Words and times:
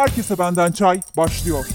Herkese 0.00 0.38
Benden 0.38 0.72
Çay 0.72 1.00
başlıyor. 1.16 1.66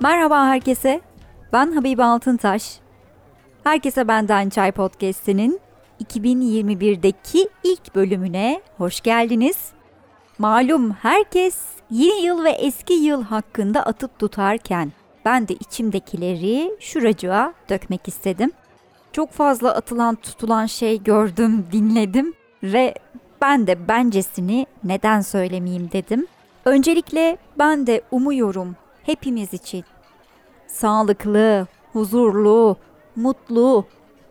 Merhaba 0.00 0.46
herkese. 0.46 1.00
Ben 1.52 1.72
Habibe 1.72 2.04
Altıntaş. 2.04 2.78
Herkese 3.64 4.08
Benden 4.08 4.48
Çay 4.48 4.72
podcast'inin 4.72 5.60
2021'deki 6.04 7.48
ilk 7.64 7.94
bölümüne 7.94 8.62
hoş 8.78 9.00
geldiniz. 9.00 9.68
Malum 10.38 10.92
herkes 10.92 11.58
yeni 11.90 12.22
yıl 12.22 12.44
ve 12.44 12.50
eski 12.50 12.94
yıl 12.94 13.22
hakkında 13.22 13.82
atıp 13.82 14.18
tutarken 14.18 14.92
ben 15.24 15.48
de 15.48 15.54
içimdekileri 15.54 16.76
şuracığa 16.80 17.54
dökmek 17.70 18.08
istedim. 18.08 18.52
Çok 19.12 19.32
fazla 19.32 19.74
atılan 19.74 20.14
tutulan 20.14 20.66
şey 20.66 21.02
gördüm, 21.02 21.66
dinledim 21.72 22.34
ve 22.64 22.94
ben 23.42 23.66
de 23.66 23.88
bencesini 23.88 24.66
neden 24.84 25.20
söylemeyeyim 25.20 25.90
dedim. 25.92 26.26
Öncelikle 26.64 27.38
ben 27.58 27.86
de 27.86 28.02
umuyorum 28.10 28.76
hepimiz 29.02 29.54
için 29.54 29.84
sağlıklı, 30.66 31.66
huzurlu, 31.92 32.76
mutlu, 33.16 33.84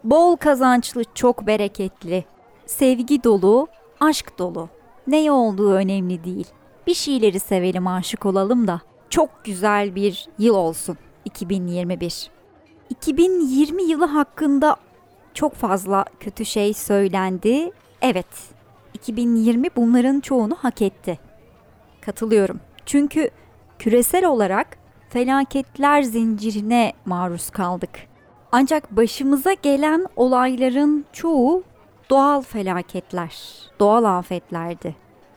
bol 0.04 0.36
kazançlı, 0.36 1.04
çok 1.16 1.48
bereketli, 1.48 2.26
sevgi 2.66 3.24
dolu, 3.24 3.68
aşk 4.00 4.40
dolu. 4.40 4.70
Ne 5.08 5.32
olduğu 5.32 5.74
önemli 5.74 6.24
değil. 6.24 6.48
Bir 6.88 6.94
şeyleri 6.94 7.40
sevelim, 7.40 7.88
aşık 7.88 8.26
olalım 8.26 8.68
da 8.68 8.82
çok 9.10 9.30
güzel 9.44 9.96
bir 9.96 10.28
yıl 10.40 10.56
olsun 10.56 10.98
2021. 11.26 12.30
2020 12.90 13.84
yılı 13.84 14.06
hakkında 14.06 14.76
çok 15.34 15.54
fazla 15.54 16.06
kötü 16.20 16.46
şey 16.46 16.74
söylendi. 16.74 17.72
Evet, 18.06 18.54
2020 18.94 19.68
bunların 19.76 20.20
çoğunu 20.20 20.56
hak 20.56 20.82
etti. 20.82 21.20
Katılıyorum. 22.02 22.60
Çünkü 22.86 23.30
küresel 23.80 24.26
olarak 24.26 24.78
felaketler 25.10 26.02
zincirine 26.02 26.94
maruz 27.06 27.50
kaldık. 27.50 27.90
Ancak 28.52 28.92
başımıza 28.92 29.54
gelen 29.54 30.08
olayların 30.16 31.06
çoğu 31.14 31.64
doğal 32.10 32.42
felaketler, 32.42 33.36
doğal 33.80 34.04
afetlerdi. 34.04 34.96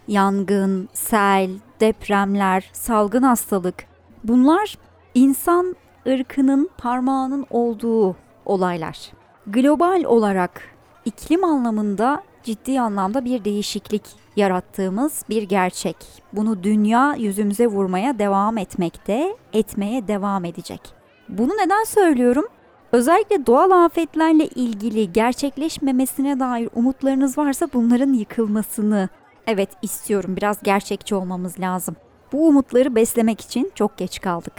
Yangın, 0.09 0.89
sel, 0.93 1.51
depremler, 1.81 2.71
salgın 2.73 3.23
hastalık. 3.23 3.85
Bunlar 4.25 4.79
insan 5.15 5.77
ırkının 6.07 6.71
parmağının 6.79 7.47
olduğu 7.51 8.17
olaylar. 8.45 9.13
Global 9.47 10.05
olarak 10.05 10.63
iklim 11.05 11.45
anlamında 11.45 12.23
ciddi 12.47 12.81
anlamda 12.81 13.25
bir 13.25 13.45
değişiklik 13.45 14.03
yarattığımız 14.37 15.25
bir 15.29 15.43
gerçek. 15.43 15.97
Bunu 16.33 16.63
dünya 16.63 17.15
yüzümüze 17.19 17.67
vurmaya 17.67 18.19
devam 18.19 18.59
etmekte, 18.59 19.37
etmeye 19.53 20.09
devam 20.09 20.45
edecek. 20.45 20.81
Bunu 21.29 21.53
neden 21.53 21.85
söylüyorum? 21.85 22.45
Özellikle 22.93 23.47
doğal 23.47 23.71
afetlerle 23.85 24.47
ilgili 24.47 25.13
gerçekleşmemesine 25.13 26.41
dair 26.41 26.69
umutlarınız 26.75 27.39
varsa 27.39 27.69
bunların 27.75 28.13
yıkılmasını 28.13 29.09
evet 29.47 29.71
istiyorum. 29.83 30.37
Biraz 30.37 30.63
gerçekçi 30.63 31.15
olmamız 31.15 31.61
lazım. 31.61 31.97
Bu 32.33 32.49
umutları 32.49 32.95
beslemek 32.95 33.41
için 33.41 33.73
çok 33.75 33.97
geç 33.97 34.21
kaldık. 34.21 34.53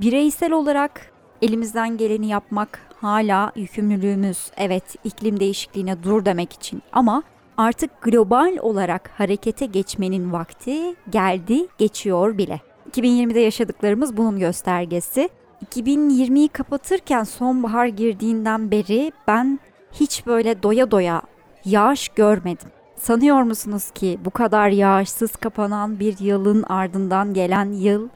Bireysel 0.00 0.52
olarak 0.52 1.12
elimizden 1.42 1.96
geleni 1.96 2.26
yapmak 2.28 2.80
hala 3.00 3.52
yükümlülüğümüz. 3.56 4.50
Evet, 4.56 4.84
iklim 5.04 5.40
değişikliğine 5.40 6.02
dur 6.02 6.24
demek 6.24 6.52
için 6.52 6.82
ama 6.92 7.22
artık 7.56 8.02
global 8.02 8.56
olarak 8.60 9.10
harekete 9.16 9.66
geçmenin 9.66 10.32
vakti 10.32 10.94
geldi, 11.10 11.66
geçiyor 11.78 12.38
bile. 12.38 12.60
2020'de 12.90 13.40
yaşadıklarımız 13.40 14.16
bunun 14.16 14.38
göstergesi. 14.38 15.28
2020'yi 15.66 16.48
kapatırken 16.48 17.24
sonbahar 17.24 17.86
girdiğinden 17.86 18.70
beri 18.70 19.12
ben 19.28 19.60
hiç 19.92 20.26
böyle 20.26 20.62
doya 20.62 20.90
doya 20.90 21.22
yağış 21.64 22.08
görmedim. 22.08 22.68
Sanıyor 22.96 23.42
musunuz 23.42 23.90
ki 23.90 24.18
bu 24.24 24.30
kadar 24.30 24.68
yağışsız 24.68 25.36
kapanan 25.36 26.00
bir 26.00 26.18
yılın 26.18 26.62
ardından 26.62 27.34
gelen 27.34 27.72
yıl 27.72 28.08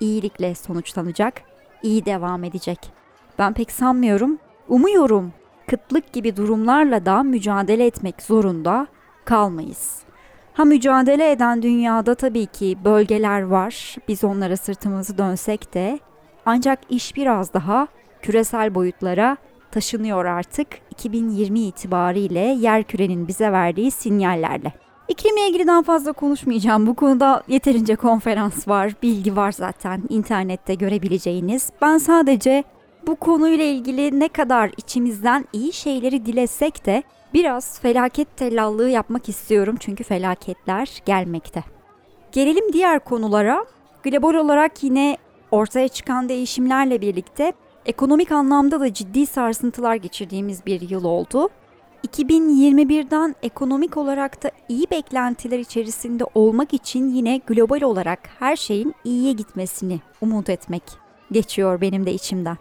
iyilikle 0.00 0.54
sonuçlanacak, 0.54 1.42
iyi 1.82 2.04
devam 2.04 2.44
edecek? 2.44 2.78
Ben 3.38 3.54
pek 3.54 3.70
sanmıyorum. 3.70 4.38
Umuyorum 4.68 5.32
kıtlık 5.72 6.12
gibi 6.12 6.36
durumlarla 6.36 7.06
da 7.06 7.22
mücadele 7.22 7.86
etmek 7.86 8.22
zorunda 8.22 8.86
kalmayız. 9.24 10.02
Ha 10.54 10.64
mücadele 10.64 11.30
eden 11.30 11.62
dünyada 11.62 12.14
tabii 12.14 12.46
ki 12.46 12.78
bölgeler 12.84 13.42
var. 13.42 13.96
Biz 14.08 14.24
onlara 14.24 14.56
sırtımızı 14.56 15.18
dönsek 15.18 15.74
de 15.74 15.98
ancak 16.46 16.78
iş 16.90 17.16
biraz 17.16 17.54
daha 17.54 17.86
küresel 18.22 18.74
boyutlara 18.74 19.36
taşınıyor 19.70 20.24
artık 20.24 20.68
2020 20.90 21.60
itibariyle 21.60 22.40
yer 22.40 22.82
kürenin 22.82 23.28
bize 23.28 23.52
verdiği 23.52 23.90
sinyallerle. 23.90 24.72
İklimle 25.08 25.48
ilgili 25.48 25.66
daha 25.66 25.82
fazla 25.82 26.12
konuşmayacağım. 26.12 26.86
Bu 26.86 26.94
konuda 26.94 27.42
yeterince 27.48 27.96
konferans 27.96 28.68
var, 28.68 28.92
bilgi 29.02 29.36
var 29.36 29.52
zaten 29.52 30.02
internette 30.08 30.74
görebileceğiniz. 30.74 31.70
Ben 31.82 31.98
sadece 31.98 32.64
bu 33.06 33.16
konuyla 33.16 33.64
ilgili 33.64 34.20
ne 34.20 34.28
kadar 34.28 34.70
içimizden 34.76 35.44
iyi 35.52 35.72
şeyleri 35.72 36.26
dilesek 36.26 36.86
de 36.86 37.02
biraz 37.34 37.80
felaket 37.80 38.36
tellallığı 38.36 38.90
yapmak 38.90 39.28
istiyorum 39.28 39.76
çünkü 39.80 40.04
felaketler 40.04 41.02
gelmekte. 41.06 41.64
Gelelim 42.32 42.72
diğer 42.72 43.00
konulara. 43.00 43.64
Global 44.02 44.34
olarak 44.34 44.82
yine 44.82 45.16
ortaya 45.50 45.88
çıkan 45.88 46.28
değişimlerle 46.28 47.00
birlikte 47.00 47.52
ekonomik 47.86 48.32
anlamda 48.32 48.80
da 48.80 48.94
ciddi 48.94 49.26
sarsıntılar 49.26 49.94
geçirdiğimiz 49.94 50.66
bir 50.66 50.90
yıl 50.90 51.04
oldu. 51.04 51.48
2021'den 52.08 53.34
ekonomik 53.42 53.96
olarak 53.96 54.42
da 54.42 54.50
iyi 54.68 54.86
beklentiler 54.90 55.58
içerisinde 55.58 56.24
olmak 56.34 56.74
için 56.74 57.08
yine 57.08 57.40
global 57.46 57.82
olarak 57.82 58.20
her 58.38 58.56
şeyin 58.56 58.94
iyiye 59.04 59.32
gitmesini 59.32 60.00
umut 60.20 60.50
etmek 60.50 60.82
geçiyor 61.32 61.80
benim 61.80 62.06
de 62.06 62.12
içimden. 62.12 62.56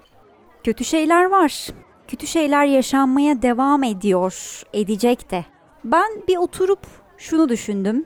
Kötü 0.64 0.86
şeyler 0.86 1.26
var. 1.26 1.68
Kötü 2.08 2.28
şeyler 2.28 2.66
yaşanmaya 2.66 3.42
devam 3.42 3.84
ediyor, 3.84 4.64
edecek 4.74 5.32
de. 5.32 5.46
Ben 5.84 6.12
bir 6.28 6.38
oturup 6.38 6.80
şunu 7.18 7.50
düşündüm. 7.50 8.06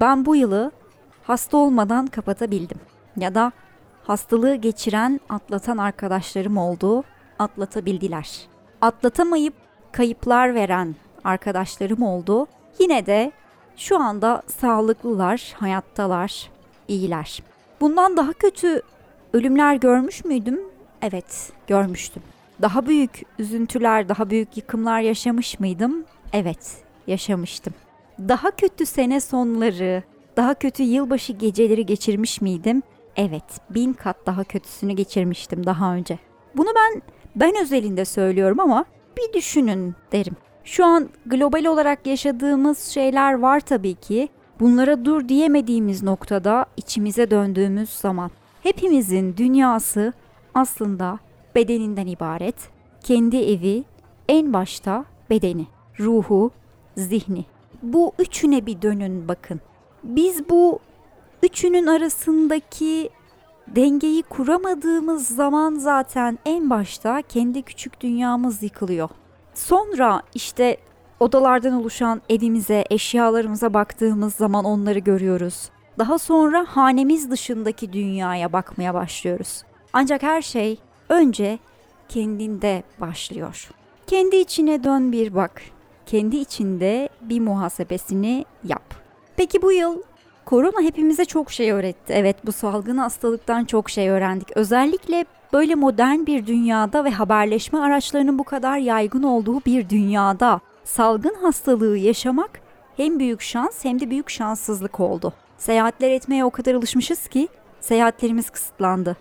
Ben 0.00 0.26
bu 0.26 0.36
yılı 0.36 0.70
hasta 1.22 1.56
olmadan 1.56 2.06
kapatabildim. 2.06 2.78
Ya 3.16 3.34
da 3.34 3.52
hastalığı 4.04 4.54
geçiren, 4.54 5.20
atlatan 5.28 5.78
arkadaşlarım 5.78 6.56
oldu, 6.56 7.04
atlatabildiler. 7.38 8.30
Atlatamayıp 8.80 9.54
kayıplar 9.92 10.54
veren 10.54 10.94
arkadaşlarım 11.24 12.02
oldu. 12.02 12.46
Yine 12.78 13.06
de 13.06 13.32
şu 13.76 13.98
anda 13.98 14.42
sağlıklılar, 14.46 15.54
hayattalar, 15.58 16.50
iyiler. 16.88 17.42
Bundan 17.80 18.16
daha 18.16 18.32
kötü 18.32 18.82
ölümler 19.32 19.74
görmüş 19.74 20.24
müydüm? 20.24 20.60
Evet, 21.02 21.52
görmüştüm. 21.66 22.22
Daha 22.62 22.86
büyük 22.86 23.22
üzüntüler, 23.38 24.08
daha 24.08 24.30
büyük 24.30 24.56
yıkımlar 24.56 25.00
yaşamış 25.00 25.60
mıydım? 25.60 26.04
Evet, 26.32 26.76
yaşamıştım. 27.06 27.74
Daha 28.18 28.50
kötü 28.50 28.86
sene 28.86 29.20
sonları, 29.20 30.02
daha 30.36 30.54
kötü 30.54 30.82
yılbaşı 30.82 31.32
geceleri 31.32 31.86
geçirmiş 31.86 32.40
miydim? 32.40 32.82
Evet, 33.16 33.44
bin 33.70 33.92
kat 33.92 34.16
daha 34.26 34.44
kötüsünü 34.44 34.92
geçirmiştim 34.92 35.66
daha 35.66 35.94
önce. 35.94 36.18
Bunu 36.56 36.68
ben 36.76 37.02
ben 37.36 37.62
özelinde 37.62 38.04
söylüyorum 38.04 38.60
ama 38.60 38.84
bir 39.16 39.32
düşünün 39.32 39.94
derim. 40.12 40.36
Şu 40.64 40.84
an 40.84 41.08
global 41.26 41.64
olarak 41.64 42.06
yaşadığımız 42.06 42.78
şeyler 42.84 43.38
var 43.38 43.60
tabii 43.60 43.94
ki. 43.94 44.28
Bunlara 44.60 45.04
dur 45.04 45.28
diyemediğimiz 45.28 46.02
noktada 46.02 46.66
içimize 46.76 47.30
döndüğümüz 47.30 47.90
zaman 47.90 48.30
hepimizin 48.62 49.36
dünyası 49.36 50.12
aslında 50.58 51.18
bedeninden 51.54 52.06
ibaret. 52.06 52.70
Kendi 53.04 53.36
evi 53.36 53.84
en 54.28 54.52
başta 54.52 55.04
bedeni, 55.30 55.66
ruhu, 56.00 56.50
zihni. 56.96 57.44
Bu 57.82 58.12
üçüne 58.18 58.66
bir 58.66 58.82
dönün 58.82 59.28
bakın. 59.28 59.60
Biz 60.04 60.48
bu 60.48 60.78
üçünün 61.42 61.86
arasındaki 61.86 63.10
dengeyi 63.66 64.22
kuramadığımız 64.22 65.28
zaman 65.28 65.74
zaten 65.74 66.38
en 66.44 66.70
başta 66.70 67.22
kendi 67.22 67.62
küçük 67.62 68.00
dünyamız 68.00 68.62
yıkılıyor. 68.62 69.08
Sonra 69.54 70.22
işte 70.34 70.76
odalardan 71.20 71.72
oluşan 71.72 72.22
evimize, 72.28 72.84
eşyalarımıza 72.90 73.74
baktığımız 73.74 74.34
zaman 74.34 74.64
onları 74.64 74.98
görüyoruz. 74.98 75.70
Daha 75.98 76.18
sonra 76.18 76.66
hanemiz 76.68 77.30
dışındaki 77.30 77.92
dünyaya 77.92 78.52
bakmaya 78.52 78.94
başlıyoruz. 78.94 79.62
Ancak 79.92 80.22
her 80.22 80.42
şey 80.42 80.78
önce 81.08 81.58
kendinde 82.08 82.82
başlıyor. 83.00 83.68
Kendi 84.06 84.36
içine 84.36 84.84
dön 84.84 85.12
bir 85.12 85.34
bak. 85.34 85.62
kendi 86.06 86.36
içinde 86.36 87.08
bir 87.20 87.40
muhasebesini 87.40 88.44
yap. 88.64 88.94
Peki 89.36 89.62
bu 89.62 89.72
yıl 89.72 90.02
korona 90.44 90.80
hepimize 90.82 91.24
çok 91.24 91.52
şey 91.52 91.72
öğretti. 91.72 92.12
Evet 92.12 92.36
bu 92.46 92.52
salgın 92.52 92.96
hastalıktan 92.96 93.64
çok 93.64 93.90
şey 93.90 94.08
öğrendik. 94.08 94.56
Özellikle 94.56 95.24
böyle 95.52 95.74
modern 95.74 96.26
bir 96.26 96.46
dünyada 96.46 97.04
ve 97.04 97.10
haberleşme 97.10 97.78
araçlarının 97.78 98.38
bu 98.38 98.44
kadar 98.44 98.78
yaygın 98.78 99.22
olduğu 99.22 99.60
bir 99.60 99.88
dünyada 99.88 100.60
salgın 100.84 101.34
hastalığı 101.34 101.98
yaşamak 101.98 102.60
hem 102.96 103.18
büyük 103.18 103.40
şans 103.42 103.84
hem 103.84 104.00
de 104.00 104.10
büyük 104.10 104.30
şanssızlık 104.30 105.00
oldu. 105.00 105.32
Seyahatler 105.58 106.10
etmeye 106.10 106.44
o 106.44 106.50
kadar 106.50 106.74
alışmışız 106.74 107.28
ki 107.28 107.48
seyahatlerimiz 107.80 108.50
kısıtlandı. 108.50 109.16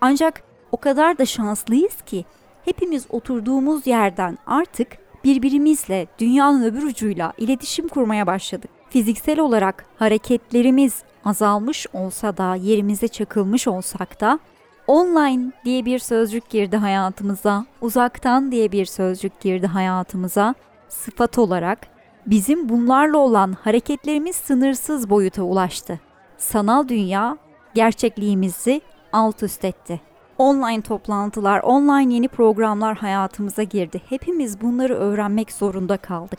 Ancak 0.00 0.42
o 0.72 0.76
kadar 0.76 1.18
da 1.18 1.26
şanslıyız 1.26 2.02
ki 2.02 2.24
hepimiz 2.64 3.06
oturduğumuz 3.10 3.86
yerden 3.86 4.38
artık 4.46 4.88
birbirimizle 5.24 6.06
dünyanın 6.18 6.64
öbür 6.64 6.82
ucuyla 6.82 7.32
iletişim 7.38 7.88
kurmaya 7.88 8.26
başladık. 8.26 8.70
Fiziksel 8.90 9.40
olarak 9.40 9.84
hareketlerimiz 9.98 11.02
azalmış 11.24 11.86
olsa 11.92 12.36
da 12.36 12.54
yerimize 12.54 13.08
çakılmış 13.08 13.68
olsak 13.68 14.20
da 14.20 14.38
online 14.86 15.52
diye 15.64 15.84
bir 15.84 15.98
sözcük 15.98 16.50
girdi 16.50 16.76
hayatımıza, 16.76 17.66
uzaktan 17.80 18.52
diye 18.52 18.72
bir 18.72 18.84
sözcük 18.84 19.40
girdi 19.40 19.66
hayatımıza. 19.66 20.54
Sıfat 20.88 21.38
olarak 21.38 21.78
bizim 22.26 22.68
bunlarla 22.68 23.18
olan 23.18 23.52
hareketlerimiz 23.52 24.36
sınırsız 24.36 25.10
boyuta 25.10 25.42
ulaştı. 25.42 26.00
Sanal 26.38 26.88
dünya 26.88 27.36
gerçekliğimizi 27.74 28.80
alt 29.12 29.42
üst 29.42 29.64
etti. 29.64 30.00
Online 30.38 30.82
toplantılar, 30.82 31.60
online 31.60 32.14
yeni 32.14 32.28
programlar 32.28 32.96
hayatımıza 32.96 33.62
girdi. 33.62 34.02
Hepimiz 34.08 34.60
bunları 34.60 34.94
öğrenmek 34.94 35.52
zorunda 35.52 35.96
kaldık. 35.96 36.38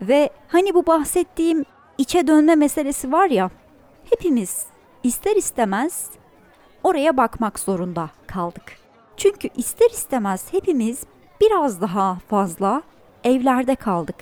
Ve 0.00 0.30
hani 0.48 0.74
bu 0.74 0.86
bahsettiğim 0.86 1.64
içe 1.98 2.26
dönme 2.26 2.54
meselesi 2.54 3.12
var 3.12 3.30
ya, 3.30 3.50
hepimiz 4.10 4.66
ister 5.02 5.36
istemez 5.36 6.10
oraya 6.82 7.16
bakmak 7.16 7.58
zorunda 7.58 8.10
kaldık. 8.26 8.78
Çünkü 9.16 9.48
ister 9.56 9.90
istemez 9.90 10.52
hepimiz 10.52 11.04
biraz 11.40 11.80
daha 11.80 12.18
fazla 12.28 12.82
evlerde 13.24 13.74
kaldık. 13.74 14.16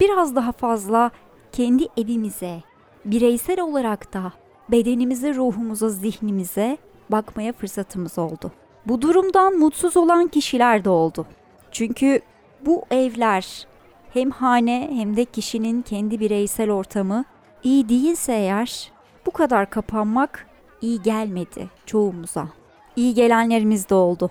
Biraz 0.00 0.36
daha 0.36 0.52
fazla 0.52 1.10
kendi 1.52 1.88
evimize, 1.96 2.62
bireysel 3.04 3.60
olarak 3.60 4.12
da 4.12 4.32
bedenimize, 4.68 5.34
ruhumuza, 5.34 5.88
zihnimize 5.88 6.78
bakmaya 7.10 7.52
fırsatımız 7.52 8.18
oldu. 8.18 8.52
Bu 8.86 9.02
durumdan 9.02 9.58
mutsuz 9.58 9.96
olan 9.96 10.28
kişiler 10.28 10.84
de 10.84 10.90
oldu. 10.90 11.26
Çünkü 11.72 12.20
bu 12.66 12.84
evler 12.90 13.66
hem 14.14 14.30
hane 14.30 14.90
hem 14.92 15.16
de 15.16 15.24
kişinin 15.24 15.82
kendi 15.82 16.20
bireysel 16.20 16.70
ortamı 16.70 17.24
iyi 17.62 17.88
değilse 17.88 18.32
eğer 18.32 18.92
bu 19.26 19.30
kadar 19.30 19.70
kapanmak 19.70 20.46
iyi 20.82 21.02
gelmedi 21.02 21.68
çoğumuza. 21.86 22.48
İyi 22.96 23.14
gelenlerimiz 23.14 23.88
de 23.88 23.94
oldu. 23.94 24.30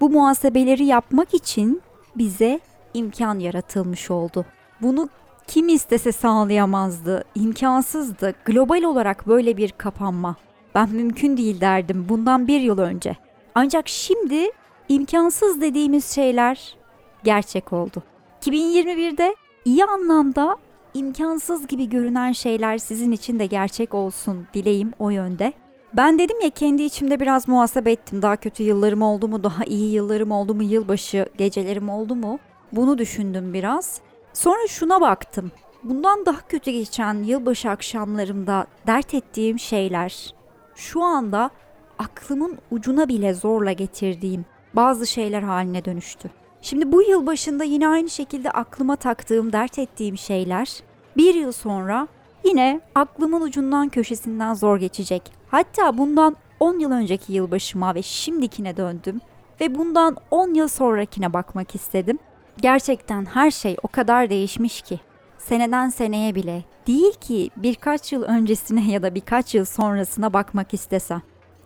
Bu 0.00 0.10
muhasebeleri 0.10 0.84
yapmak 0.84 1.34
için 1.34 1.82
bize 2.16 2.60
imkan 2.94 3.38
yaratılmış 3.38 4.10
oldu. 4.10 4.44
Bunu 4.82 5.08
kim 5.46 5.68
istese 5.68 6.12
sağlayamazdı, 6.12 7.24
imkansızdı. 7.34 8.34
Global 8.44 8.82
olarak 8.82 9.26
böyle 9.26 9.56
bir 9.56 9.72
kapanma. 9.72 10.36
Ben 10.74 10.90
mümkün 10.90 11.36
değil 11.36 11.60
derdim 11.60 12.06
bundan 12.08 12.48
bir 12.48 12.60
yıl 12.60 12.78
önce. 12.78 13.16
Ancak 13.54 13.88
şimdi 13.88 14.50
imkansız 14.88 15.60
dediğimiz 15.60 16.14
şeyler 16.14 16.76
gerçek 17.24 17.72
oldu. 17.72 18.02
2021'de 18.40 19.36
iyi 19.64 19.84
anlamda 19.84 20.56
imkansız 20.94 21.66
gibi 21.66 21.88
görünen 21.88 22.32
şeyler 22.32 22.78
sizin 22.78 23.12
için 23.12 23.38
de 23.38 23.46
gerçek 23.46 23.94
olsun 23.94 24.46
dileğim 24.54 24.92
o 24.98 25.10
yönde. 25.10 25.52
Ben 25.92 26.18
dedim 26.18 26.40
ya 26.40 26.50
kendi 26.50 26.82
içimde 26.82 27.20
biraz 27.20 27.48
muhasebe 27.48 27.92
ettim. 27.92 28.22
Daha 28.22 28.36
kötü 28.36 28.62
yıllarım 28.62 29.02
oldu 29.02 29.28
mu, 29.28 29.44
daha 29.44 29.64
iyi 29.64 29.92
yıllarım 29.92 30.30
oldu 30.30 30.54
mu, 30.54 30.62
yılbaşı 30.62 31.26
gecelerim 31.38 31.88
oldu 31.88 32.14
mu? 32.14 32.38
Bunu 32.72 32.98
düşündüm 32.98 33.52
biraz. 33.52 34.00
Sonra 34.32 34.66
şuna 34.68 35.00
baktım. 35.00 35.52
Bundan 35.82 36.26
daha 36.26 36.40
kötü 36.48 36.70
geçen 36.70 37.14
yılbaşı 37.14 37.70
akşamlarımda 37.70 38.66
dert 38.86 39.14
ettiğim 39.14 39.58
şeyler 39.58 40.34
şu 40.74 41.02
anda 41.02 41.50
aklımın 41.98 42.58
ucuna 42.70 43.08
bile 43.08 43.34
zorla 43.34 43.72
getirdiğim 43.72 44.44
bazı 44.74 45.06
şeyler 45.06 45.42
haline 45.42 45.84
dönüştü. 45.84 46.30
Şimdi 46.62 46.92
bu 46.92 47.02
yıl 47.02 47.26
başında 47.26 47.64
yine 47.64 47.88
aynı 47.88 48.10
şekilde 48.10 48.50
aklıma 48.50 48.96
taktığım, 48.96 49.52
dert 49.52 49.78
ettiğim 49.78 50.18
şeyler 50.18 50.82
bir 51.16 51.34
yıl 51.34 51.52
sonra 51.52 52.08
yine 52.44 52.80
aklımın 52.94 53.40
ucundan 53.40 53.88
köşesinden 53.88 54.54
zor 54.54 54.78
geçecek. 54.78 55.22
Hatta 55.50 55.98
bundan 55.98 56.36
10 56.60 56.78
yıl 56.78 56.92
önceki 56.92 57.32
yılbaşıma 57.32 57.94
ve 57.94 58.02
şimdikine 58.02 58.76
döndüm 58.76 59.20
ve 59.60 59.74
bundan 59.74 60.16
10 60.30 60.54
yıl 60.54 60.68
sonrakine 60.68 61.32
bakmak 61.32 61.74
istedim. 61.74 62.18
Gerçekten 62.60 63.24
her 63.24 63.50
şey 63.50 63.76
o 63.82 63.88
kadar 63.88 64.30
değişmiş 64.30 64.82
ki. 64.82 65.00
Seneden 65.48 65.88
seneye 65.88 66.34
bile 66.34 66.64
değil 66.86 67.12
ki 67.12 67.50
birkaç 67.56 68.12
yıl 68.12 68.22
öncesine 68.22 68.92
ya 68.92 69.02
da 69.02 69.14
birkaç 69.14 69.54
yıl 69.54 69.64
sonrasına 69.64 70.32
bakmak 70.32 70.74
istesem. 70.74 71.22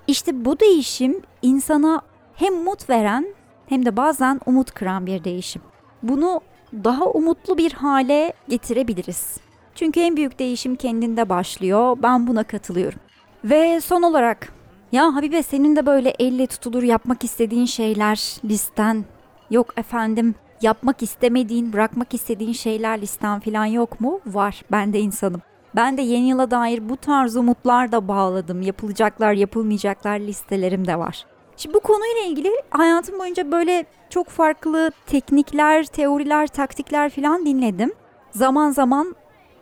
İşte 0.06 0.44
bu 0.44 0.60
değişim 0.60 1.22
insana 1.42 2.02
hem 2.34 2.54
umut 2.54 2.90
veren 2.90 3.26
hem 3.66 3.86
de 3.86 3.96
bazen 3.96 4.40
umut 4.46 4.70
kıran 4.70 5.06
bir 5.06 5.24
değişim. 5.24 5.62
Bunu 6.02 6.40
daha 6.72 7.04
umutlu 7.04 7.58
bir 7.58 7.72
hale 7.72 8.32
getirebiliriz. 8.48 9.36
Çünkü 9.74 10.00
en 10.00 10.16
büyük 10.16 10.38
değişim 10.38 10.76
kendinde 10.76 11.28
başlıyor. 11.28 11.96
Ben 12.02 12.26
buna 12.26 12.44
katılıyorum. 12.44 13.00
Ve 13.44 13.80
son 13.80 14.02
olarak 14.02 14.52
ya 14.92 15.14
Habibe 15.14 15.42
senin 15.42 15.76
de 15.76 15.86
böyle 15.86 16.14
elle 16.18 16.46
tutulur 16.46 16.82
yapmak 16.82 17.24
istediğin 17.24 17.66
şeyler 17.66 18.36
listen 18.44 19.04
yok 19.50 19.78
efendim 19.78 20.34
yapmak 20.62 21.02
istemediğin, 21.02 21.72
bırakmak 21.72 22.14
istediğin 22.14 22.52
şeyler 22.52 23.00
listen 23.00 23.40
falan 23.40 23.64
yok 23.64 24.00
mu? 24.00 24.20
Var. 24.26 24.62
Ben 24.72 24.92
de 24.92 25.00
insanım. 25.00 25.42
Ben 25.76 25.96
de 25.96 26.02
yeni 26.02 26.28
yıla 26.28 26.50
dair 26.50 26.88
bu 26.88 26.96
tarz 26.96 27.36
umutlar 27.36 27.92
da 27.92 28.08
bağladım. 28.08 28.62
Yapılacaklar, 28.62 29.32
yapılmayacaklar 29.32 30.20
listelerim 30.20 30.86
de 30.86 30.98
var. 30.98 31.24
Şimdi 31.56 31.74
bu 31.74 31.80
konuyla 31.80 32.22
ilgili 32.26 32.48
hayatım 32.70 33.18
boyunca 33.18 33.52
böyle 33.52 33.84
çok 34.10 34.28
farklı 34.28 34.90
teknikler, 35.06 35.84
teoriler, 35.84 36.46
taktikler 36.46 37.10
falan 37.10 37.46
dinledim. 37.46 37.92
Zaman 38.30 38.70
zaman 38.70 39.16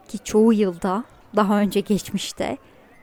ki 0.09 0.19
çoğu 0.25 0.53
yılda 0.53 1.05
daha 1.37 1.59
önce 1.59 1.81
geçmişte 1.81 2.57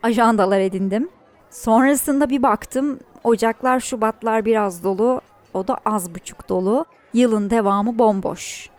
ajandalar 0.03 0.59
edindim. 0.59 1.09
Sonrasında 1.49 2.29
bir 2.29 2.43
baktım 2.43 2.99
Ocaklar, 3.23 3.79
Şubatlar 3.79 4.45
biraz 4.45 4.83
dolu, 4.83 5.21
o 5.53 5.67
da 5.67 5.77
az 5.85 6.15
buçuk 6.15 6.49
dolu. 6.49 6.85
Yılın 7.13 7.49
devamı 7.49 7.99
bomboş. 7.99 8.69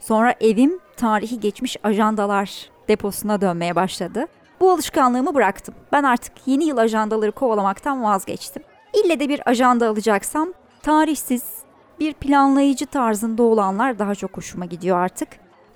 Sonra 0.00 0.34
evim 0.40 0.78
tarihi 0.96 1.40
geçmiş 1.40 1.76
ajandalar 1.84 2.70
deposuna 2.88 3.40
dönmeye 3.40 3.76
başladı. 3.76 4.26
Bu 4.60 4.70
alışkanlığımı 4.70 5.34
bıraktım. 5.34 5.74
Ben 5.92 6.02
artık 6.02 6.32
yeni 6.46 6.64
yıl 6.64 6.76
ajandaları 6.76 7.32
kovalamaktan 7.32 8.04
vazgeçtim. 8.04 8.62
İlle 8.94 9.20
de 9.20 9.28
bir 9.28 9.48
ajanda 9.50 9.88
alacaksam 9.88 10.52
tarihsiz, 10.82 11.44
bir 12.00 12.12
planlayıcı 12.12 12.86
tarzında 12.86 13.42
olanlar 13.42 13.98
daha 13.98 14.14
çok 14.14 14.36
hoşuma 14.36 14.64
gidiyor 14.64 14.98
artık. 14.98 15.28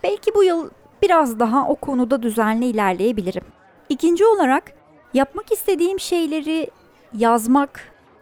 Belki 0.03 0.35
bu 0.35 0.45
yıl 0.45 0.71
biraz 1.03 1.41
daha 1.41 1.69
o 1.69 1.75
konuda 1.75 2.23
düzenli 2.23 2.65
ilerleyebilirim. 2.65 3.45
İkinci 3.89 4.27
olarak 4.27 4.73
yapmak 5.15 5.53
istediğim 5.53 6.01
şeyleri 6.01 6.71
yazmak 7.15 7.81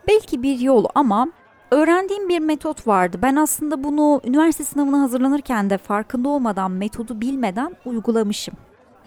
belki 0.09 0.43
bir 0.43 0.59
yol 0.59 0.85
ama 0.95 1.29
öğrendiğim 1.75 2.28
bir 2.28 2.38
metot 2.38 2.87
vardı. 2.87 3.19
Ben 3.23 3.37
aslında 3.37 3.85
bunu 3.85 4.21
üniversite 4.25 4.64
sınavına 4.64 5.00
hazırlanırken 5.00 5.71
de 5.71 5.78
farkında 5.78 6.28
olmadan 6.28 6.71
metodu 6.71 7.21
bilmeden 7.21 7.76
uygulamışım. 7.85 8.54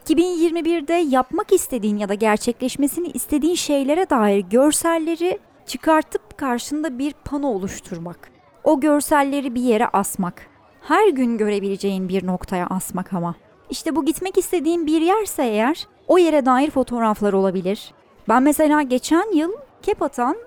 2021'de 0.05 0.93
yapmak 0.93 1.53
istediğin 1.53 1.97
ya 1.97 2.09
da 2.09 2.13
gerçekleşmesini 2.13 3.07
istediğin 3.07 3.55
şeylere 3.55 4.09
dair 4.09 4.39
görselleri 4.39 5.39
çıkartıp 5.65 6.38
karşında 6.38 7.00
bir 7.00 7.13
pano 7.25 7.47
oluşturmak. 7.47 8.31
O 8.63 8.79
görselleri 8.79 9.55
bir 9.55 9.62
yere 9.62 9.88
asmak. 9.88 10.47
Her 10.81 11.09
gün 11.09 11.38
görebileceğin 11.38 12.09
bir 12.09 12.27
noktaya 12.27 12.67
asmak 12.67 13.13
ama. 13.13 13.36
İşte 13.69 13.95
bu 13.95 14.05
gitmek 14.05 14.38
istediğin 14.38 14.88
bir 14.88 15.01
yerse 15.01 15.43
eğer 15.43 15.88
o 16.07 16.17
yere 16.17 16.45
dair 16.45 16.69
fotoğraflar 16.69 17.33
olabilir. 17.33 17.93
Ben 18.29 18.43
mesela 18.43 18.81
geçen 18.81 19.36
yıl 19.36 19.51
Kepatan, 19.81 20.38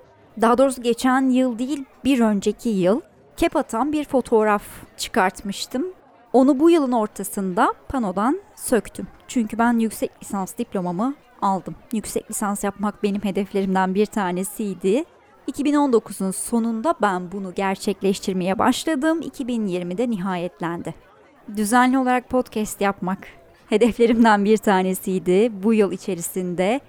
daha 0.40 0.58
doğrusu 0.58 0.82
geçen 0.82 1.30
yıl 1.30 1.58
değil 1.58 1.84
bir 2.04 2.20
önceki 2.20 2.68
yıl 2.68 3.00
Kepatan 3.40 3.92
bir 3.92 4.04
fotoğraf 4.04 4.62
çıkartmıştım. 4.96 5.87
Onu 6.32 6.60
bu 6.60 6.70
yılın 6.70 6.92
ortasında 6.92 7.75
panodan 7.88 8.40
söktüm. 8.56 9.06
Çünkü 9.28 9.58
ben 9.58 9.78
yüksek 9.78 10.10
lisans 10.22 10.58
diplomamı 10.58 11.14
aldım. 11.42 11.75
Yüksek 11.92 12.30
lisans 12.30 12.64
yapmak 12.64 13.02
benim 13.02 13.25
hedeflerimden 13.25 13.94
bir 13.94 14.06
tanesiydi. 14.06 15.04
2019'un 15.52 16.30
sonunda 16.30 16.94
ben 17.02 17.32
bunu 17.32 17.54
gerçekleştirmeye 17.54 18.58
başladım. 18.58 19.20
2020'de 19.20 20.10
nihayetlendi. 20.10 20.94
düzenli 21.56 21.99
olarak 21.99 22.28
podcast 22.28 22.80
yapmak 22.80 23.18
hedeflerimden 23.68 24.44
bir 24.44 24.56
tanesiydi 24.56 25.62
bu 25.62 25.75
yıl 25.75 25.92
içerisinde. 25.92 26.80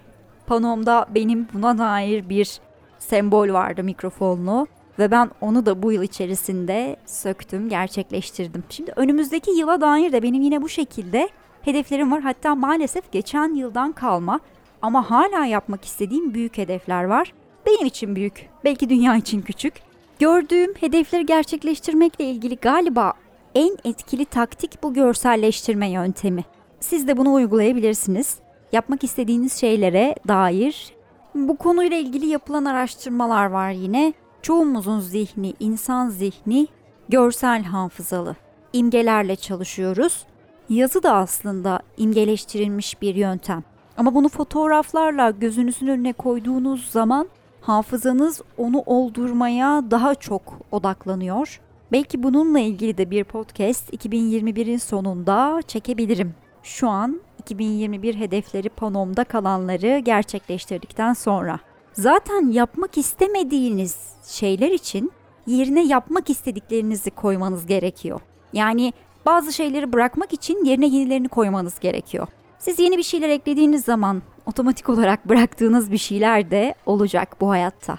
Panomda 0.46 1.06
benim 1.14 1.48
buna 1.52 1.78
dair 1.78 2.28
bir 2.28 2.60
sembol 3.02 3.52
vardı 3.52 3.84
mikrofonlu 3.84 4.66
ve 4.98 5.10
ben 5.10 5.30
onu 5.40 5.66
da 5.66 5.82
bu 5.82 5.92
yıl 5.92 6.02
içerisinde 6.02 6.96
söktüm, 7.06 7.68
gerçekleştirdim. 7.68 8.64
Şimdi 8.68 8.92
önümüzdeki 8.96 9.50
yıla 9.50 9.80
dair 9.80 10.12
de 10.12 10.22
benim 10.22 10.42
yine 10.42 10.62
bu 10.62 10.68
şekilde 10.68 11.28
hedeflerim 11.62 12.12
var. 12.12 12.20
Hatta 12.20 12.54
maalesef 12.54 13.12
geçen 13.12 13.54
yıldan 13.54 13.92
kalma 13.92 14.40
ama 14.82 15.10
hala 15.10 15.46
yapmak 15.46 15.84
istediğim 15.84 16.34
büyük 16.34 16.58
hedefler 16.58 17.04
var. 17.04 17.32
Benim 17.66 17.86
için 17.86 18.16
büyük, 18.16 18.48
belki 18.64 18.88
dünya 18.88 19.16
için 19.16 19.42
küçük. 19.42 19.74
Gördüğüm 20.18 20.74
hedefleri 20.74 21.26
gerçekleştirmekle 21.26 22.24
ilgili 22.24 22.56
galiba 22.56 23.12
en 23.54 23.76
etkili 23.84 24.24
taktik 24.24 24.82
bu 24.82 24.94
görselleştirme 24.94 25.90
yöntemi. 25.90 26.44
Siz 26.80 27.08
de 27.08 27.16
bunu 27.16 27.32
uygulayabilirsiniz. 27.32 28.38
Yapmak 28.72 29.04
istediğiniz 29.04 29.60
şeylere 29.60 30.14
dair 30.28 30.92
bu 31.34 31.56
konuyla 31.56 31.96
ilgili 31.96 32.26
yapılan 32.26 32.64
araştırmalar 32.64 33.46
var 33.46 33.70
yine. 33.70 34.12
Çoğumuzun 34.42 35.00
zihni, 35.00 35.54
insan 35.60 36.08
zihni 36.08 36.66
görsel 37.08 37.62
hafızalı. 37.62 38.36
İmgelerle 38.72 39.36
çalışıyoruz. 39.36 40.26
Yazı 40.68 41.02
da 41.02 41.14
aslında 41.14 41.80
imgeleştirilmiş 41.96 43.02
bir 43.02 43.14
yöntem. 43.14 43.64
Ama 43.96 44.14
bunu 44.14 44.28
fotoğraflarla 44.28 45.30
gözünüzün 45.30 45.86
önüne 45.86 46.12
koyduğunuz 46.12 46.90
zaman 46.90 47.28
hafızanız 47.60 48.40
onu 48.58 48.82
oldurmaya 48.86 49.84
daha 49.90 50.14
çok 50.14 50.42
odaklanıyor. 50.70 51.60
Belki 51.92 52.22
bununla 52.22 52.58
ilgili 52.58 52.98
de 52.98 53.10
bir 53.10 53.24
podcast 53.24 53.94
2021'in 53.94 54.76
sonunda 54.76 55.62
çekebilirim. 55.66 56.34
Şu 56.62 56.88
an 56.88 57.20
2021 57.42 58.14
hedefleri 58.14 58.68
panomda 58.68 59.24
kalanları 59.24 59.98
gerçekleştirdikten 59.98 61.12
sonra. 61.12 61.58
Zaten 61.92 62.52
yapmak 62.52 62.98
istemediğiniz 62.98 63.96
şeyler 64.26 64.70
için 64.70 65.12
yerine 65.46 65.86
yapmak 65.86 66.30
istediklerinizi 66.30 67.10
koymanız 67.10 67.66
gerekiyor. 67.66 68.20
Yani 68.52 68.92
bazı 69.26 69.52
şeyleri 69.52 69.92
bırakmak 69.92 70.32
için 70.32 70.64
yerine 70.64 70.86
yenilerini 70.86 71.28
koymanız 71.28 71.78
gerekiyor. 71.78 72.26
Siz 72.58 72.78
yeni 72.78 72.98
bir 72.98 73.02
şeyler 73.02 73.28
eklediğiniz 73.28 73.84
zaman 73.84 74.22
otomatik 74.46 74.88
olarak 74.88 75.28
bıraktığınız 75.28 75.92
bir 75.92 75.98
şeyler 75.98 76.50
de 76.50 76.74
olacak 76.86 77.36
bu 77.40 77.50
hayatta. 77.50 77.98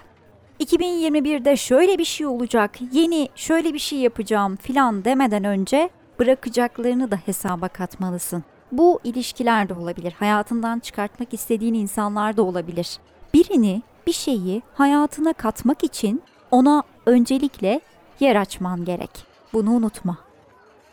2021'de 0.59 1.57
şöyle 1.57 1.97
bir 1.97 2.05
şey 2.05 2.27
olacak, 2.27 2.71
yeni 2.91 3.29
şöyle 3.35 3.73
bir 3.73 3.79
şey 3.79 3.99
yapacağım 3.99 4.55
filan 4.55 5.05
demeden 5.05 5.43
önce 5.43 5.89
bırakacaklarını 6.19 7.11
da 7.11 7.15
hesaba 7.15 7.67
katmalısın. 7.67 8.43
Bu 8.73 8.99
ilişkiler 9.03 9.69
de 9.69 9.73
olabilir, 9.73 10.13
hayatından 10.19 10.79
çıkartmak 10.79 11.33
istediğin 11.33 11.73
insanlar 11.73 12.37
da 12.37 12.43
olabilir. 12.43 12.97
Birini, 13.33 13.81
bir 14.07 14.11
şeyi 14.11 14.61
hayatına 14.73 15.33
katmak 15.33 15.83
için 15.83 16.21
ona 16.51 16.83
öncelikle 17.05 17.81
yer 18.19 18.35
açman 18.35 18.85
gerek. 18.85 19.09
Bunu 19.53 19.71
unutma. 19.71 20.17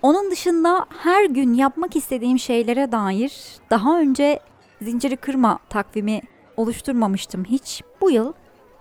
Onun 0.02 0.30
dışında 0.30 0.86
her 1.02 1.24
gün 1.24 1.54
yapmak 1.54 1.96
istediğim 1.96 2.38
şeylere 2.38 2.92
dair 2.92 3.32
daha 3.70 4.00
önce 4.00 4.40
zinciri 4.82 5.16
kırma 5.16 5.58
takvimi 5.68 6.22
oluşturmamıştım 6.56 7.44
hiç. 7.44 7.82
Bu 8.00 8.10
yıl 8.10 8.32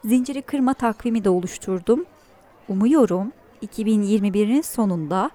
zinciri 0.05 0.41
kırma 0.41 0.73
takvimi 0.73 1.23
de 1.23 1.29
oluşturdum. 1.29 2.05
Umuyorum 2.69 3.31
2021'in 3.63 4.61
sonunda 4.61 5.29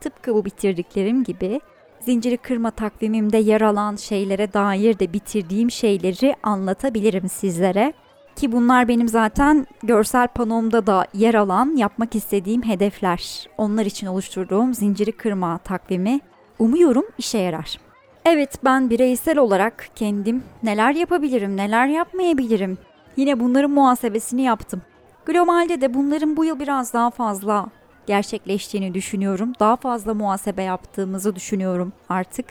tıpkı 0.00 0.34
bu 0.34 0.44
bitirdiklerim 0.44 1.24
gibi 1.24 1.60
zinciri 2.04 2.36
kırma 2.36 2.70
takvimimde 2.70 3.38
yer 3.38 3.60
alan 3.60 3.96
şeylere 3.96 4.52
dair 4.52 4.98
de 4.98 5.12
bitirdiğim 5.12 5.70
şeyleri 5.70 6.36
anlatabilirim 6.42 7.28
sizlere. 7.28 7.92
Ki 8.36 8.52
bunlar 8.52 8.88
benim 8.88 9.08
zaten 9.08 9.66
görsel 9.82 10.28
panomda 10.28 10.86
da 10.86 11.06
yer 11.14 11.34
alan 11.34 11.76
yapmak 11.76 12.14
istediğim 12.14 12.62
hedefler. 12.62 13.48
Onlar 13.58 13.86
için 13.86 14.06
oluşturduğum 14.06 14.74
zinciri 14.74 15.12
kırma 15.12 15.58
takvimi 15.58 16.20
umuyorum 16.58 17.04
işe 17.18 17.38
yarar. 17.38 17.78
Evet 18.24 18.58
ben 18.64 18.90
bireysel 18.90 19.38
olarak 19.38 19.88
kendim 19.94 20.42
neler 20.62 20.94
yapabilirim, 20.94 21.56
neler 21.56 21.86
yapmayabilirim. 21.86 22.78
Yine 23.16 23.40
bunların 23.40 23.70
muhasebesini 23.70 24.42
yaptım. 24.42 24.82
Globalde 25.26 25.80
de 25.80 25.94
bunların 25.94 26.36
bu 26.36 26.44
yıl 26.44 26.60
biraz 26.60 26.92
daha 26.92 27.10
fazla 27.10 27.66
gerçekleştiğini 28.06 28.94
düşünüyorum. 28.94 29.52
Daha 29.60 29.76
fazla 29.76 30.14
muhasebe 30.14 30.62
yaptığımızı 30.62 31.36
düşünüyorum 31.36 31.92
artık. 32.08 32.46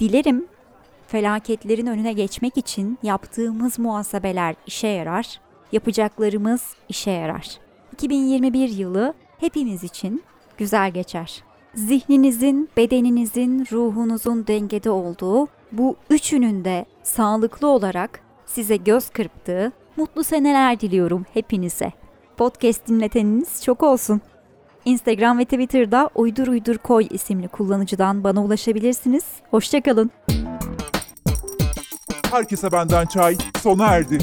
Dilerim 0.00 0.46
felaketlerin 1.06 1.86
önüne 1.86 2.12
geçmek 2.12 2.56
için 2.56 2.98
yaptığımız 3.02 3.78
muhasebeler 3.78 4.54
işe 4.66 4.88
yarar, 4.88 5.40
yapacaklarımız 5.72 6.62
işe 6.88 7.10
yarar. 7.10 7.58
2021 7.92 8.68
yılı 8.68 9.14
hepimiz 9.38 9.84
için 9.84 10.22
güzel 10.58 10.90
geçer. 10.90 11.44
Zihninizin, 11.74 12.68
bedeninizin, 12.76 13.66
ruhunuzun 13.72 14.46
dengede 14.46 14.90
olduğu, 14.90 15.48
bu 15.72 15.96
üçünün 16.10 16.64
de 16.64 16.86
sağlıklı 17.02 17.68
olarak 17.68 18.20
size 18.46 18.76
göz 18.76 19.08
kırptığı 19.10 19.72
mutlu 19.96 20.24
seneler 20.24 20.80
diliyorum 20.80 21.26
hepinize. 21.34 21.92
Podcast 22.36 22.88
dinleteniniz 22.88 23.64
çok 23.64 23.82
olsun. 23.82 24.20
Instagram 24.84 25.38
ve 25.38 25.44
Twitter'da 25.44 26.10
uydur 26.14 26.48
uydur 26.48 26.78
koy 26.78 27.06
isimli 27.10 27.48
kullanıcıdan 27.48 28.24
bana 28.24 28.44
ulaşabilirsiniz. 28.44 29.24
Hoşçakalın. 29.50 30.10
Herkese 32.30 32.72
benden 32.72 33.06
çay 33.06 33.36
sona 33.62 33.86
erdi. 33.86 34.18